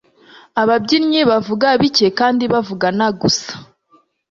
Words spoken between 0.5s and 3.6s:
ababyinnyi bavugaga bike kandi bavugana gusa